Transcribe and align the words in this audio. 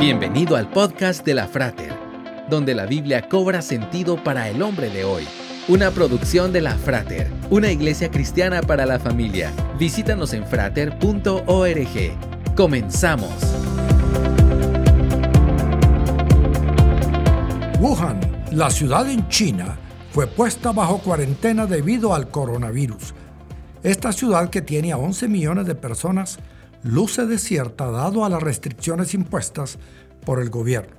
Bienvenido 0.00 0.56
al 0.56 0.70
podcast 0.70 1.26
de 1.26 1.34
la 1.34 1.46
Frater, 1.46 1.92
donde 2.48 2.74
la 2.74 2.86
Biblia 2.86 3.28
cobra 3.28 3.60
sentido 3.60 4.16
para 4.24 4.48
el 4.48 4.62
hombre 4.62 4.88
de 4.88 5.04
hoy. 5.04 5.28
Una 5.68 5.90
producción 5.90 6.54
de 6.54 6.62
la 6.62 6.74
Frater, 6.74 7.30
una 7.50 7.70
iglesia 7.70 8.10
cristiana 8.10 8.62
para 8.62 8.86
la 8.86 8.98
familia. 8.98 9.52
Visítanos 9.78 10.32
en 10.32 10.46
frater.org. 10.46 11.36
Comenzamos. 12.56 13.30
Wuhan, 17.78 18.20
la 18.52 18.70
ciudad 18.70 19.06
en 19.06 19.28
China, 19.28 19.76
fue 20.12 20.26
puesta 20.26 20.72
bajo 20.72 20.96
cuarentena 21.00 21.66
debido 21.66 22.14
al 22.14 22.30
coronavirus. 22.30 23.12
Esta 23.82 24.12
ciudad, 24.12 24.48
que 24.48 24.62
tiene 24.62 24.92
a 24.92 24.96
11 24.96 25.28
millones 25.28 25.66
de 25.66 25.74
personas, 25.74 26.38
luce 26.82 27.26
desierta 27.26 27.90
dado 27.90 28.24
a 28.24 28.28
las 28.28 28.42
restricciones 28.42 29.14
impuestas 29.14 29.78
por 30.24 30.40
el 30.40 30.50
gobierno. 30.50 30.94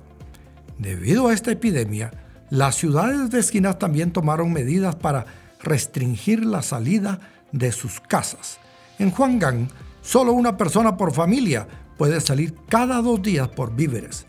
Debido 0.78 1.28
a 1.28 1.32
esta 1.32 1.50
epidemia, 1.50 2.10
las 2.50 2.76
ciudades 2.76 3.30
vecinas 3.30 3.78
también 3.78 4.12
tomaron 4.12 4.52
medidas 4.52 4.96
para 4.96 5.26
restringir 5.62 6.44
la 6.44 6.62
salida 6.62 7.20
de 7.52 7.72
sus 7.72 8.00
casas. 8.00 8.58
En 8.98 9.12
Huanggang, 9.16 9.68
solo 10.00 10.32
una 10.32 10.56
persona 10.56 10.96
por 10.96 11.12
familia 11.12 11.66
puede 11.96 12.20
salir 12.20 12.54
cada 12.68 13.00
dos 13.00 13.22
días 13.22 13.48
por 13.48 13.74
víveres. 13.74 14.26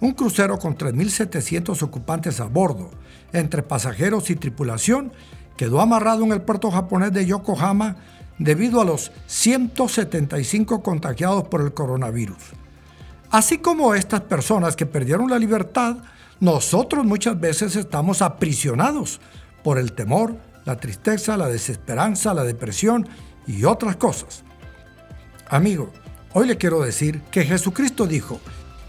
Un 0.00 0.12
crucero 0.12 0.58
con 0.58 0.76
3.700 0.76 1.82
ocupantes 1.82 2.40
a 2.40 2.44
bordo, 2.44 2.90
entre 3.32 3.62
pasajeros 3.62 4.30
y 4.30 4.36
tripulación, 4.36 5.12
quedó 5.56 5.80
amarrado 5.80 6.24
en 6.24 6.32
el 6.32 6.42
puerto 6.42 6.70
japonés 6.70 7.12
de 7.12 7.26
Yokohama 7.26 7.96
debido 8.38 8.80
a 8.80 8.84
los 8.84 9.10
175 9.26 10.82
contagiados 10.82 11.48
por 11.48 11.60
el 11.60 11.74
coronavirus. 11.74 12.38
Así 13.30 13.58
como 13.58 13.94
estas 13.94 14.22
personas 14.22 14.76
que 14.76 14.86
perdieron 14.86 15.28
la 15.28 15.38
libertad, 15.38 15.96
nosotros 16.40 17.04
muchas 17.04 17.38
veces 17.38 17.76
estamos 17.76 18.22
aprisionados 18.22 19.20
por 19.62 19.78
el 19.78 19.92
temor, 19.92 20.36
la 20.64 20.76
tristeza, 20.76 21.36
la 21.36 21.48
desesperanza, 21.48 22.32
la 22.32 22.44
depresión 22.44 23.08
y 23.46 23.64
otras 23.64 23.96
cosas. 23.96 24.44
Amigo, 25.50 25.92
hoy 26.32 26.46
le 26.46 26.56
quiero 26.56 26.80
decir 26.80 27.22
que 27.30 27.44
Jesucristo 27.44 28.06
dijo, 28.06 28.40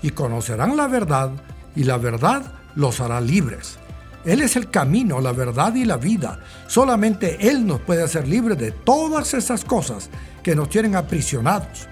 y 0.02 0.11
conocerán 0.11 0.77
la 0.77 0.87
verdad, 0.87 1.31
y 1.75 1.83
la 1.83 1.97
verdad 1.97 2.53
los 2.75 3.02
hará 3.02 3.19
libres. 3.19 3.77
Él 4.25 4.41
es 4.41 4.55
el 4.55 4.69
camino, 4.69 5.21
la 5.21 5.31
verdad 5.31 5.73
y 5.75 5.85
la 5.85 5.97
vida. 5.97 6.39
Solamente 6.67 7.49
Él 7.49 7.65
nos 7.65 7.79
puede 7.81 8.03
hacer 8.03 8.27
libres 8.27 8.57
de 8.57 8.71
todas 8.71 9.33
esas 9.33 9.63
cosas 9.63 10.09
que 10.43 10.55
nos 10.55 10.69
tienen 10.69 10.95
aprisionados. 10.95 11.87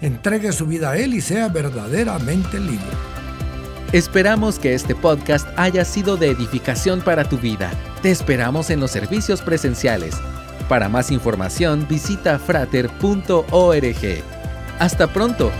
Entregue 0.00 0.52
su 0.52 0.66
vida 0.66 0.90
a 0.90 0.96
Él 0.96 1.14
y 1.14 1.20
sea 1.20 1.48
verdaderamente 1.48 2.58
libre. 2.58 2.86
Esperamos 3.92 4.58
que 4.58 4.74
este 4.74 4.94
podcast 4.94 5.48
haya 5.56 5.84
sido 5.84 6.16
de 6.16 6.30
edificación 6.30 7.00
para 7.00 7.28
tu 7.28 7.38
vida. 7.38 7.70
Te 8.02 8.10
esperamos 8.10 8.70
en 8.70 8.80
los 8.80 8.92
servicios 8.92 9.42
presenciales. 9.42 10.14
Para 10.68 10.88
más 10.88 11.10
información 11.10 11.86
visita 11.88 12.38
frater.org. 12.38 14.22
Hasta 14.78 15.12
pronto. 15.12 15.50